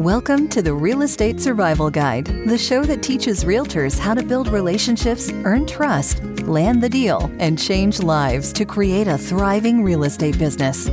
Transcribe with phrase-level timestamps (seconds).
[0.00, 4.48] Welcome to the Real Estate Survival Guide, the show that teaches realtors how to build
[4.48, 10.38] relationships, earn trust, land the deal, and change lives to create a thriving real estate
[10.38, 10.88] business.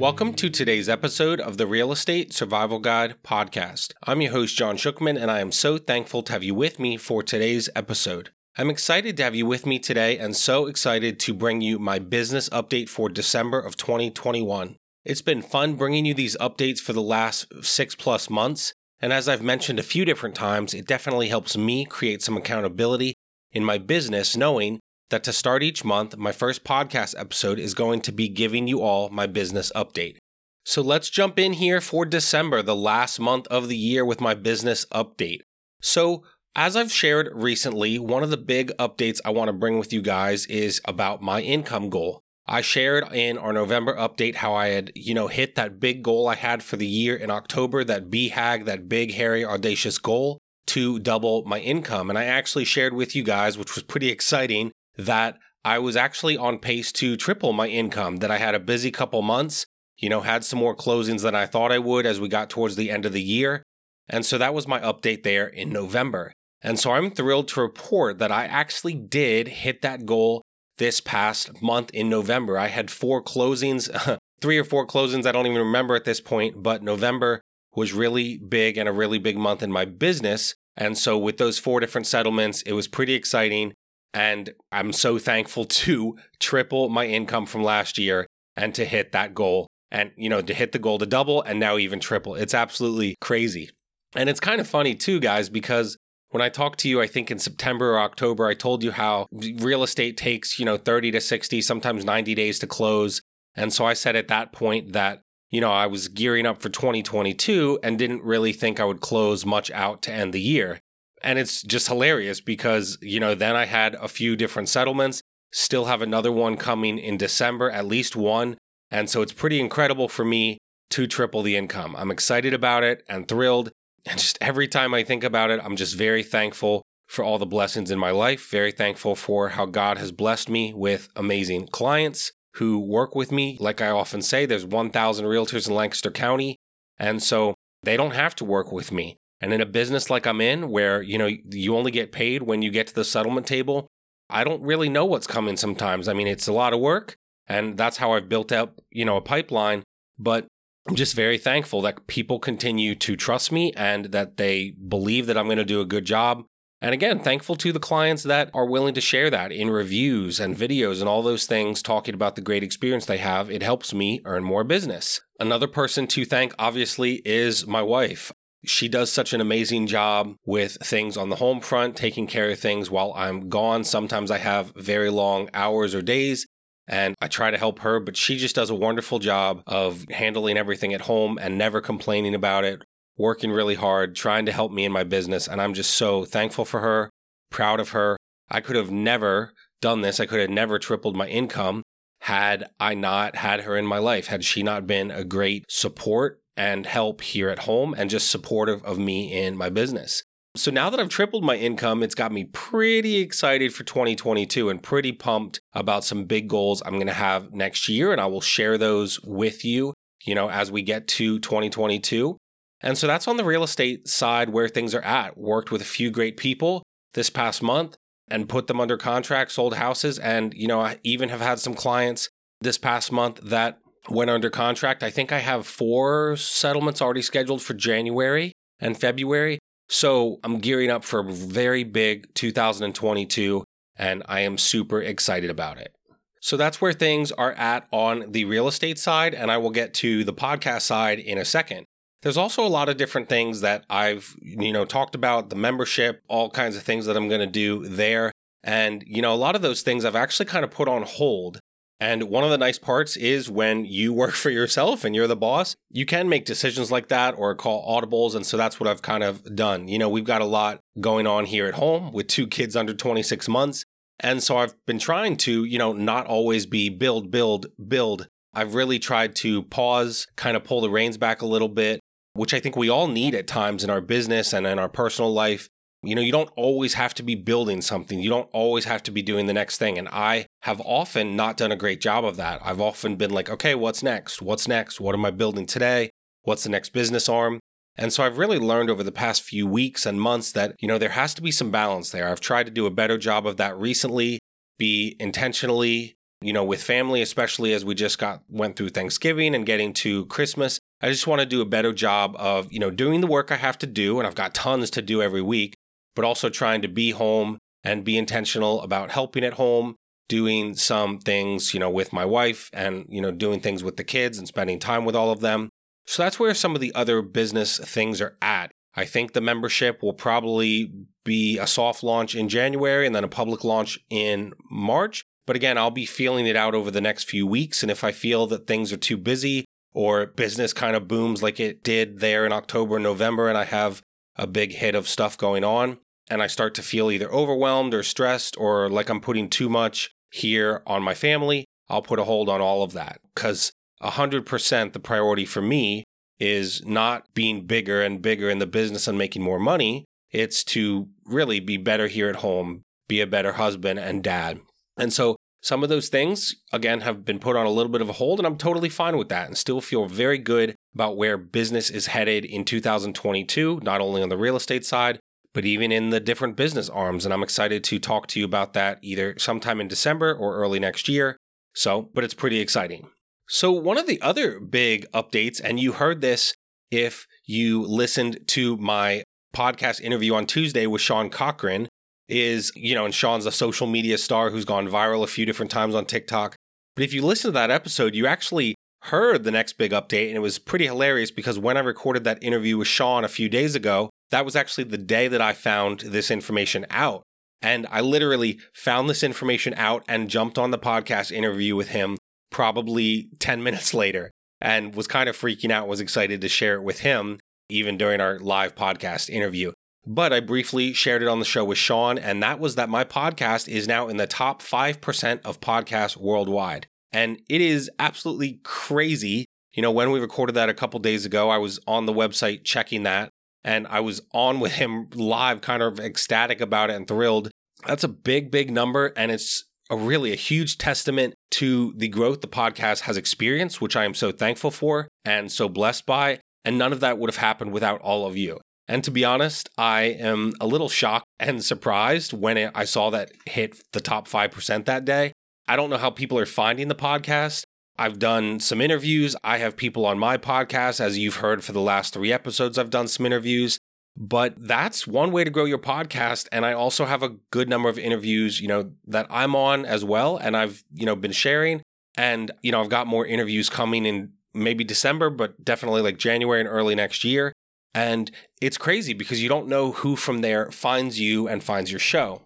[0.00, 3.92] Welcome to today's episode of the Real Estate Survival Guide podcast.
[4.02, 6.96] I'm your host, John Shookman, and I am so thankful to have you with me
[6.96, 8.30] for today's episode.
[8.56, 12.00] I'm excited to have you with me today and so excited to bring you my
[12.00, 14.74] business update for December of 2021.
[15.08, 18.74] It's been fun bringing you these updates for the last six plus months.
[19.00, 23.14] And as I've mentioned a few different times, it definitely helps me create some accountability
[23.50, 28.02] in my business, knowing that to start each month, my first podcast episode is going
[28.02, 30.18] to be giving you all my business update.
[30.66, 34.34] So let's jump in here for December, the last month of the year, with my
[34.34, 35.40] business update.
[35.80, 36.22] So,
[36.54, 40.02] as I've shared recently, one of the big updates I want to bring with you
[40.02, 42.20] guys is about my income goal.
[42.50, 46.26] I shared in our November update how I had, you know, hit that big goal
[46.26, 50.98] I had for the year in October, that BHAG, that big, hairy, audacious goal to
[50.98, 52.08] double my income.
[52.08, 56.38] And I actually shared with you guys, which was pretty exciting, that I was actually
[56.38, 59.66] on pace to triple my income, that I had a busy couple months,
[59.98, 62.76] you know, had some more closings than I thought I would as we got towards
[62.76, 63.62] the end of the year.
[64.08, 66.32] And so that was my update there in November.
[66.62, 70.42] And so I'm thrilled to report that I actually did hit that goal
[70.78, 72.58] this past month in November.
[72.58, 73.88] I had four closings,
[74.40, 75.26] three or four closings.
[75.26, 77.40] I don't even remember at this point, but November
[77.74, 80.54] was really big and a really big month in my business.
[80.76, 83.74] And so, with those four different settlements, it was pretty exciting.
[84.14, 89.34] And I'm so thankful to triple my income from last year and to hit that
[89.34, 89.66] goal.
[89.90, 92.34] And, you know, to hit the goal to double and now even triple.
[92.34, 93.70] It's absolutely crazy.
[94.14, 95.96] And it's kind of funny too, guys, because
[96.30, 99.26] when I talked to you, I think in September or October, I told you how
[99.32, 103.22] real estate takes, you know, 30 to 60, sometimes 90 days to close.
[103.54, 106.68] And so I said at that point that, you know, I was gearing up for
[106.68, 110.80] 2022 and didn't really think I would close much out to end the year.
[111.22, 115.86] And it's just hilarious because, you know, then I had a few different settlements, still
[115.86, 118.58] have another one coming in December, at least one.
[118.90, 120.58] And so it's pretty incredible for me
[120.90, 121.96] to triple the income.
[121.96, 123.70] I'm excited about it and thrilled.
[124.06, 127.46] And just every time I think about it, I'm just very thankful for all the
[127.46, 132.32] blessings in my life, very thankful for how God has blessed me with amazing clients
[132.56, 133.56] who work with me.
[133.60, 136.56] Like I often say, there's 1,000 realtors in Lancaster County.
[136.98, 139.16] And so they don't have to work with me.
[139.40, 142.60] And in a business like I'm in, where, you know, you only get paid when
[142.60, 143.86] you get to the settlement table,
[144.28, 146.08] I don't really know what's coming sometimes.
[146.08, 147.16] I mean, it's a lot of work.
[147.46, 149.84] And that's how I've built up, you know, a pipeline.
[150.18, 150.46] But
[150.88, 155.36] I'm just very thankful that people continue to trust me and that they believe that
[155.36, 156.44] I'm going to do a good job.
[156.80, 160.56] And again, thankful to the clients that are willing to share that in reviews and
[160.56, 163.50] videos and all those things, talking about the great experience they have.
[163.50, 165.20] It helps me earn more business.
[165.38, 168.32] Another person to thank, obviously, is my wife.
[168.64, 172.58] She does such an amazing job with things on the home front, taking care of
[172.58, 173.84] things while I'm gone.
[173.84, 176.46] Sometimes I have very long hours or days,
[176.88, 180.56] and I try to help her, but she just does a wonderful job of handling
[180.56, 182.82] everything at home and never complaining about it,
[183.16, 185.46] working really hard, trying to help me in my business.
[185.46, 187.10] And I'm just so thankful for her,
[187.50, 188.16] proud of her.
[188.50, 190.18] I could have never done this.
[190.18, 191.82] I could have never tripled my income
[192.22, 196.40] had I not had her in my life, had she not been a great support
[196.56, 200.24] and help here at home and just supportive of me in my business.
[200.58, 204.82] So now that I've tripled my income, it's got me pretty excited for 2022 and
[204.82, 208.10] pretty pumped about some big goals I'm going to have next year.
[208.10, 209.94] And I will share those with you,
[210.24, 212.36] you know, as we get to 2022.
[212.80, 215.38] And so that's on the real estate side where things are at.
[215.38, 216.82] Worked with a few great people
[217.14, 217.94] this past month
[218.28, 220.18] and put them under contract, sold houses.
[220.18, 222.28] And, you know, I even have had some clients
[222.60, 225.04] this past month that went under contract.
[225.04, 229.57] I think I have four settlements already scheduled for January and February.
[229.88, 233.64] So I'm gearing up for a very big 2022,
[233.96, 235.94] and I am super excited about it.
[236.40, 239.94] So that's where things are at on the real estate side, and I will get
[239.94, 241.86] to the podcast side in a second.
[242.22, 246.22] There's also a lot of different things that I've, you know, talked about, the membership,
[246.28, 248.32] all kinds of things that I'm going to do there.
[248.64, 251.60] And, you know, a lot of those things I've actually kind of put on hold
[252.00, 255.36] and one of the nice parts is when you work for yourself and you're the
[255.36, 258.36] boss, you can make decisions like that or call audibles.
[258.36, 259.88] And so that's what I've kind of done.
[259.88, 262.94] You know, we've got a lot going on here at home with two kids under
[262.94, 263.84] 26 months.
[264.20, 268.28] And so I've been trying to, you know, not always be build, build, build.
[268.54, 272.00] I've really tried to pause, kind of pull the reins back a little bit,
[272.32, 275.32] which I think we all need at times in our business and in our personal
[275.32, 275.68] life.
[276.08, 278.18] You know, you don't always have to be building something.
[278.18, 279.98] You don't always have to be doing the next thing.
[279.98, 282.60] And I have often not done a great job of that.
[282.64, 284.40] I've often been like, okay, what's next?
[284.40, 285.00] What's next?
[285.00, 286.10] What am I building today?
[286.42, 287.60] What's the next business arm?
[287.96, 290.98] And so I've really learned over the past few weeks and months that, you know,
[290.98, 292.28] there has to be some balance there.
[292.28, 294.38] I've tried to do a better job of that recently,
[294.78, 299.66] be intentionally, you know, with family, especially as we just got went through Thanksgiving and
[299.66, 300.78] getting to Christmas.
[301.00, 303.56] I just want to do a better job of, you know, doing the work I
[303.56, 305.74] have to do and I've got tons to do every week,
[306.18, 309.94] but also trying to be home and be intentional about helping at home,
[310.28, 314.02] doing some things, you know, with my wife and, you know, doing things with the
[314.02, 315.68] kids and spending time with all of them.
[316.08, 318.72] So that's where some of the other business things are at.
[318.96, 320.92] I think the membership will probably
[321.24, 325.22] be a soft launch in January and then a public launch in March.
[325.46, 327.84] But again, I'll be feeling it out over the next few weeks.
[327.84, 331.60] And if I feel that things are too busy or business kind of booms like
[331.60, 334.02] it did there in October, and November, and I have
[334.34, 335.98] a big hit of stuff going on,
[336.30, 340.10] and I start to feel either overwhelmed or stressed or like I'm putting too much
[340.30, 343.20] here on my family, I'll put a hold on all of that.
[343.34, 343.72] Because
[344.02, 346.04] 100% the priority for me
[346.38, 350.04] is not being bigger and bigger in the business and making more money.
[350.30, 354.60] It's to really be better here at home, be a better husband and dad.
[354.96, 358.08] And so some of those things, again, have been put on a little bit of
[358.08, 361.36] a hold, and I'm totally fine with that and still feel very good about where
[361.36, 365.18] business is headed in 2022, not only on the real estate side,
[365.58, 367.24] but even in the different business arms.
[367.24, 370.78] And I'm excited to talk to you about that either sometime in December or early
[370.78, 371.36] next year.
[371.74, 373.08] So, but it's pretty exciting.
[373.48, 376.54] So, one of the other big updates, and you heard this
[376.92, 381.88] if you listened to my podcast interview on Tuesday with Sean Cochran,
[382.28, 385.72] is, you know, and Sean's a social media star who's gone viral a few different
[385.72, 386.54] times on TikTok.
[386.94, 388.76] But if you listen to that episode, you actually
[389.06, 392.44] heard the next big update, and it was pretty hilarious because when I recorded that
[392.44, 396.00] interview with Sean a few days ago, that was actually the day that I found
[396.00, 397.22] this information out.
[397.60, 402.16] And I literally found this information out and jumped on the podcast interview with him
[402.50, 404.30] probably 10 minutes later
[404.60, 407.38] and was kind of freaking out, was excited to share it with him,
[407.68, 409.72] even during our live podcast interview.
[410.06, 413.04] But I briefly shared it on the show with Sean, and that was that my
[413.04, 416.86] podcast is now in the top 5% of podcasts worldwide.
[417.12, 419.44] And it is absolutely crazy.
[419.74, 422.64] You know, when we recorded that a couple days ago, I was on the website
[422.64, 423.28] checking that,
[423.64, 427.50] and I was on with him live, kind of ecstatic about it and thrilled.
[427.86, 432.40] That's a big, big number, and it's a really a huge testament to the growth
[432.40, 436.40] the podcast has experienced, which I am so thankful for and so blessed by.
[436.64, 438.58] And none of that would have happened without all of you.
[438.86, 443.10] And to be honest, I am a little shocked and surprised when it, I saw
[443.10, 445.32] that hit the top 5% that day.
[445.66, 447.64] I don't know how people are finding the podcast.
[447.98, 449.34] I've done some interviews.
[449.42, 451.00] I have people on my podcast.
[451.00, 453.78] As you've heard for the last three episodes, I've done some interviews.
[454.16, 456.48] But that's one way to grow your podcast.
[456.50, 460.04] And I also have a good number of interviews, you know, that I'm on as
[460.04, 460.36] well.
[460.36, 461.82] And I've, you know, been sharing.
[462.16, 466.60] And, you know, I've got more interviews coming in maybe December, but definitely like January
[466.60, 467.52] and early next year.
[467.94, 468.30] And
[468.60, 472.42] it's crazy because you don't know who from there finds you and finds your show.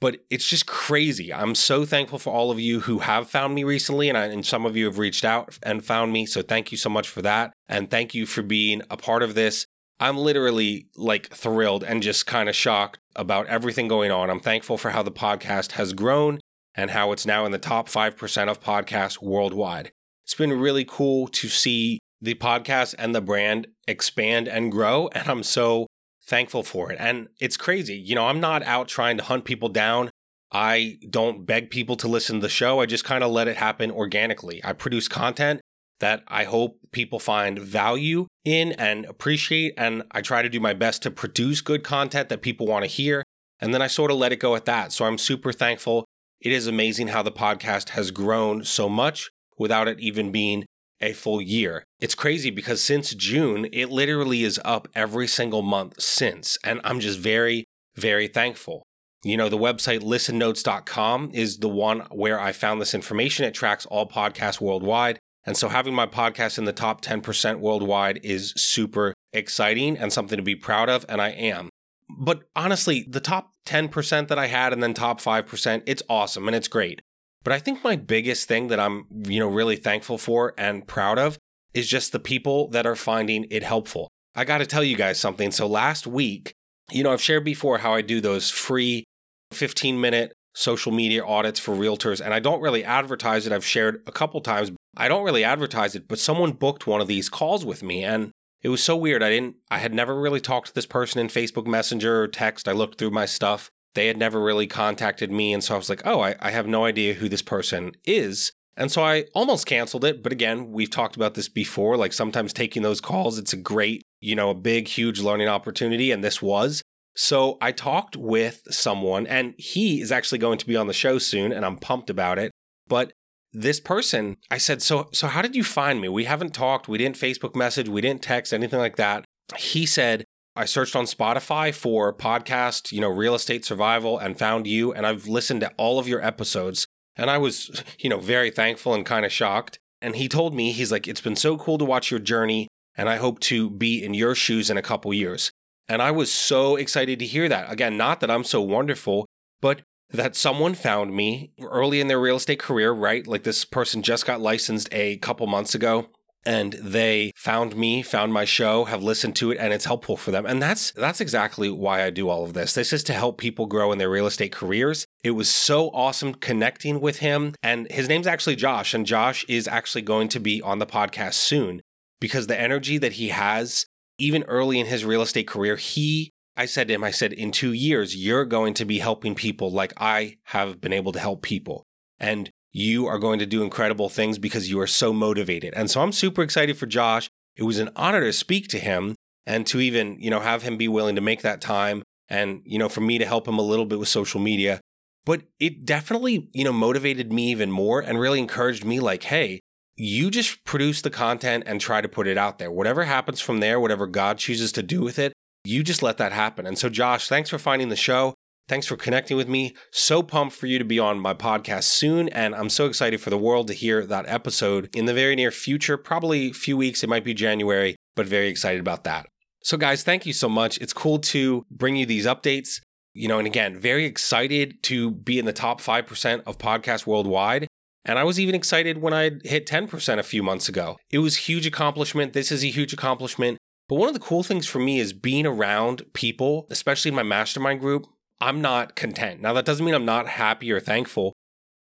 [0.00, 1.32] But it's just crazy.
[1.32, 4.44] I'm so thankful for all of you who have found me recently, and, I, and
[4.44, 6.26] some of you have reached out and found me.
[6.26, 7.52] So thank you so much for that.
[7.68, 9.66] And thank you for being a part of this.
[9.98, 14.28] I'm literally like thrilled and just kind of shocked about everything going on.
[14.28, 16.40] I'm thankful for how the podcast has grown
[16.74, 19.92] and how it's now in the top 5% of podcasts worldwide.
[20.24, 25.08] It's been really cool to see the podcast and the brand expand and grow.
[25.12, 25.86] And I'm so
[26.26, 26.96] thankful for it.
[27.00, 27.96] And it's crazy.
[27.96, 30.10] You know, I'm not out trying to hunt people down.
[30.52, 32.80] I don't beg people to listen to the show.
[32.80, 34.60] I just kind of let it happen organically.
[34.64, 35.60] I produce content
[35.98, 39.74] that I hope people find value in and appreciate.
[39.76, 42.90] And I try to do my best to produce good content that people want to
[42.90, 43.22] hear.
[43.60, 44.92] And then I sort of let it go at that.
[44.92, 46.04] So I'm super thankful.
[46.40, 50.66] It is amazing how the podcast has grown so much without it even being
[51.00, 51.84] a full year.
[51.98, 56.58] It's crazy because since June, it literally is up every single month since.
[56.62, 58.82] And I'm just very, very thankful.
[59.24, 63.46] You know, the website listennotes.com is the one where I found this information.
[63.46, 65.18] It tracks all podcasts worldwide.
[65.44, 70.36] And so having my podcast in the top 10% worldwide is super exciting and something
[70.36, 71.06] to be proud of.
[71.08, 71.70] And I am.
[72.10, 76.54] But honestly, the top 10% that I had and then top 5%, it's awesome and
[76.54, 77.00] it's great.
[77.42, 81.18] But I think my biggest thing that I'm, you know, really thankful for and proud
[81.18, 81.38] of
[81.76, 84.08] is just the people that are finding it helpful.
[84.34, 85.50] I got to tell you guys something.
[85.50, 86.52] So last week,
[86.90, 89.04] you know, I've shared before how I do those free
[89.52, 93.52] 15 minute social media audits for realtors, and I don't really advertise it.
[93.52, 94.70] I've shared a couple times.
[94.96, 98.30] I don't really advertise it, but someone booked one of these calls with me, and
[98.62, 99.22] it was so weird.
[99.22, 102.68] I didn't, I had never really talked to this person in Facebook Messenger or text.
[102.68, 105.52] I looked through my stuff, they had never really contacted me.
[105.52, 108.52] And so I was like, oh, I, I have no idea who this person is.
[108.76, 110.22] And so I almost canceled it.
[110.22, 111.96] But again, we've talked about this before.
[111.96, 116.10] Like sometimes taking those calls, it's a great, you know, a big, huge learning opportunity.
[116.10, 116.82] And this was.
[117.16, 121.16] So I talked with someone, and he is actually going to be on the show
[121.16, 122.52] soon, and I'm pumped about it.
[122.86, 123.12] But
[123.54, 126.10] this person, I said, so so how did you find me?
[126.10, 129.24] We haven't talked, we didn't Facebook message, we didn't text, anything like that.
[129.56, 134.66] He said, I searched on Spotify for podcast, you know, real estate survival and found
[134.66, 136.85] you and I've listened to all of your episodes
[137.16, 139.78] and I was, you know, very thankful and kind of shocked.
[140.02, 143.08] And he told me he's like it's been so cool to watch your journey and
[143.08, 145.50] I hope to be in your shoes in a couple years.
[145.88, 147.70] And I was so excited to hear that.
[147.70, 149.26] Again, not that I'm so wonderful,
[149.60, 153.26] but that someone found me early in their real estate career, right?
[153.26, 156.08] Like this person just got licensed a couple months ago
[156.44, 160.30] and they found me, found my show, have listened to it and it's helpful for
[160.30, 160.46] them.
[160.46, 162.72] And that's that's exactly why I do all of this.
[162.74, 165.05] This is to help people grow in their real estate careers.
[165.26, 169.66] It was so awesome connecting with him and his name's actually Josh and Josh is
[169.66, 171.82] actually going to be on the podcast soon
[172.20, 173.86] because the energy that he has
[174.20, 177.50] even early in his real estate career, he, I said to him, I said, in
[177.50, 181.42] two years, you're going to be helping people like I have been able to help
[181.42, 181.82] people.
[182.20, 185.74] And you are going to do incredible things because you are so motivated.
[185.74, 187.28] And so I'm super excited for Josh.
[187.56, 190.76] It was an honor to speak to him and to even, you know, have him
[190.76, 193.62] be willing to make that time and, you know, for me to help him a
[193.62, 194.80] little bit with social media.
[195.26, 199.60] But it definitely, you know, motivated me even more and really encouraged me like, hey,
[199.96, 202.70] you just produce the content and try to put it out there.
[202.70, 205.32] Whatever happens from there, whatever God chooses to do with it,
[205.64, 206.64] you just let that happen.
[206.64, 208.34] And so, Josh, thanks for finding the show.
[208.68, 209.74] Thanks for connecting with me.
[209.90, 212.28] So pumped for you to be on my podcast soon.
[212.28, 215.50] And I'm so excited for the world to hear that episode in the very near
[215.50, 217.02] future, probably a few weeks.
[217.02, 219.26] It might be January, but very excited about that.
[219.62, 220.78] So, guys, thank you so much.
[220.78, 222.80] It's cool to bring you these updates.
[223.16, 227.66] You know, and again, very excited to be in the top 5% of podcasts worldwide.
[228.04, 230.96] And I was even excited when I hit 10% a few months ago.
[231.10, 232.34] It was huge accomplishment.
[232.34, 233.58] This is a huge accomplishment.
[233.88, 237.80] But one of the cool things for me is being around people, especially my mastermind
[237.80, 238.06] group.
[238.40, 239.40] I'm not content.
[239.40, 241.32] Now, that doesn't mean I'm not happy or thankful,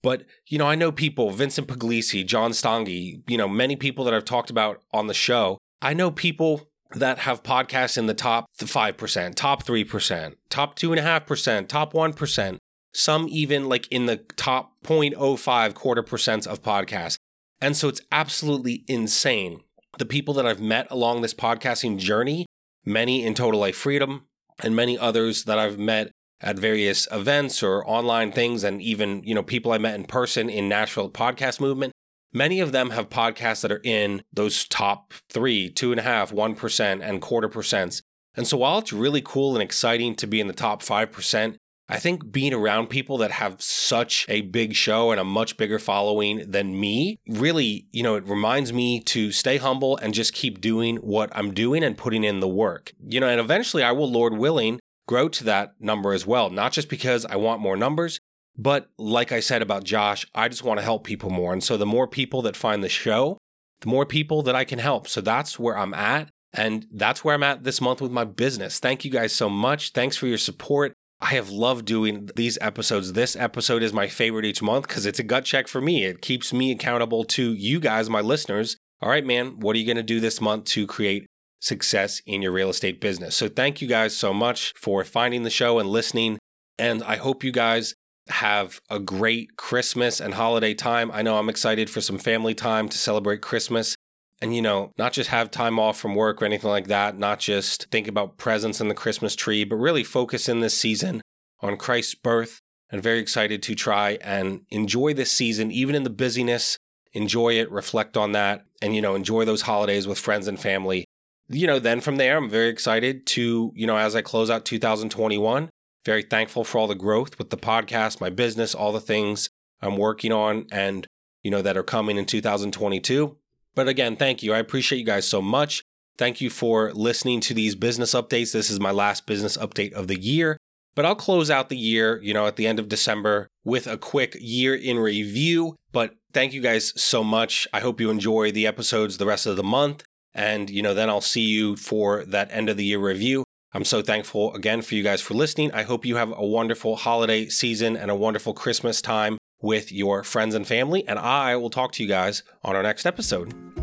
[0.03, 4.13] but, you know, I know people, Vincent Pugliese, John Stange, you know, many people that
[4.13, 5.57] I've talked about on the show.
[5.81, 11.93] I know people that have podcasts in the top 5%, top 3%, top 2.5%, top
[11.93, 12.57] 1%
[12.93, 17.17] some even like in the top 0.05 quarter percent of podcasts.
[17.59, 19.61] And so it's absolutely insane.
[19.97, 22.45] The people that I've met along this podcasting journey,
[22.85, 24.25] many in Total Life Freedom,
[24.61, 29.33] and many others that I've met at various events or online things, and even, you
[29.33, 31.93] know, people I met in person in Nashville podcast movement.
[32.33, 36.33] Many of them have podcasts that are in those top three, two and a half,
[36.33, 38.01] one percent, and quarter percents.
[38.35, 41.55] And so while it's really cool and exciting to be in the top 5%,
[41.89, 45.77] I think being around people that have such a big show and a much bigger
[45.77, 50.61] following than me really, you know, it reminds me to stay humble and just keep
[50.61, 52.93] doing what I'm doing and putting in the work.
[53.05, 56.71] You know, and eventually I will, Lord willing, grow to that number as well, not
[56.71, 58.19] just because I want more numbers,
[58.57, 61.53] but like I said about Josh, I just want to help people more.
[61.53, 63.37] And so the more people that find the show,
[63.81, 65.07] the more people that I can help.
[65.07, 66.29] So that's where I'm at.
[66.53, 68.79] And that's where I'm at this month with my business.
[68.79, 69.91] Thank you guys so much.
[69.91, 70.93] Thanks for your support.
[71.19, 73.13] I have loved doing these episodes.
[73.13, 76.03] This episode is my favorite each month because it's a gut check for me.
[76.03, 78.77] It keeps me accountable to you guys, my listeners.
[79.01, 81.25] All right, man, what are you going to do this month to create
[81.59, 83.35] success in your real estate business?
[83.35, 86.39] So, thank you guys so much for finding the show and listening.
[86.77, 87.95] And I hope you guys
[88.29, 91.11] have a great Christmas and holiday time.
[91.11, 93.95] I know I'm excited for some family time to celebrate Christmas
[94.43, 97.39] and you know not just have time off from work or anything like that not
[97.39, 101.21] just think about presents in the christmas tree but really focus in this season
[101.61, 102.59] on christ's birth
[102.91, 106.77] and very excited to try and enjoy this season even in the busyness
[107.13, 111.05] enjoy it reflect on that and you know enjoy those holidays with friends and family
[111.47, 114.65] you know then from there i'm very excited to you know as i close out
[114.65, 115.69] 2021
[116.05, 119.49] very thankful for all the growth with the podcast my business all the things
[119.81, 121.07] i'm working on and
[121.43, 123.37] you know that are coming in 2022
[123.75, 124.53] but again, thank you.
[124.53, 125.83] I appreciate you guys so much.
[126.17, 128.53] Thank you for listening to these business updates.
[128.53, 130.57] This is my last business update of the year,
[130.93, 133.97] but I'll close out the year, you know, at the end of December with a
[133.97, 135.75] quick year in review.
[135.91, 137.67] But thank you guys so much.
[137.73, 140.03] I hope you enjoy the episodes the rest of the month.
[140.35, 143.42] And, you know, then I'll see you for that end of the year review.
[143.73, 145.71] I'm so thankful again for you guys for listening.
[145.71, 150.23] I hope you have a wonderful holiday season and a wonderful Christmas time with your
[150.23, 151.07] friends and family.
[151.07, 153.82] And I will talk to you guys on our next episode.